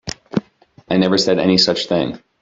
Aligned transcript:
I 0.89 0.97
never 0.97 1.19
said 1.19 1.37
any 1.37 1.59
such 1.59 1.85
thing. 1.85 2.19